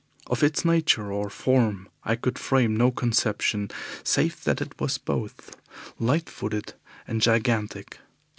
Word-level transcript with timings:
Of 0.25 0.41
its 0.41 0.65
nature 0.65 1.11
or 1.13 1.29
form 1.29 1.87
I 2.03 2.15
could 2.15 2.39
frame 2.39 2.75
no 2.75 2.89
conception, 2.89 3.69
save 4.03 4.43
that 4.45 4.59
it 4.59 4.81
was 4.81 4.97
both 4.97 5.55
light 5.99 6.27
footed 6.27 6.73
and 7.07 7.21
gigantic. 7.21 7.99